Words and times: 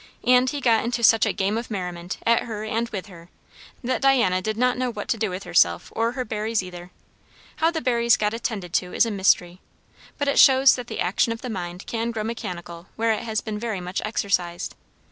And 0.23 0.49
he 0.49 0.61
got 0.61 0.83
into 0.83 1.03
such 1.03 1.27
a 1.27 1.31
game 1.31 1.59
of 1.59 1.69
merriment, 1.69 2.17
at 2.25 2.41
her 2.45 2.63
and 2.63 2.89
with 2.89 3.05
her, 3.05 3.29
that 3.83 4.01
Diana 4.01 4.41
did 4.41 4.57
not 4.57 4.75
know 4.75 4.89
what 4.91 5.07
to 5.09 5.15
do 5.17 5.29
with 5.29 5.43
herself 5.43 5.91
or 5.95 6.13
her 6.13 6.25
berries 6.25 6.63
either. 6.63 6.89
How 7.57 7.69
the 7.69 7.81
berries 7.81 8.17
got 8.17 8.33
attended 8.33 8.73
to 8.73 8.95
is 8.95 9.05
a 9.05 9.11
mystery; 9.11 9.61
but 10.17 10.27
it 10.27 10.39
shows 10.39 10.73
that 10.75 10.87
the 10.87 10.99
action 11.01 11.31
of 11.31 11.43
the 11.43 11.51
mind 11.51 11.85
can 11.85 12.09
grow 12.09 12.23
mechanical 12.23 12.87
where 12.95 13.13
it 13.13 13.21
has 13.21 13.41
been 13.41 13.59
very 13.59 13.79
much 13.79 14.01
exercised. 14.03 14.73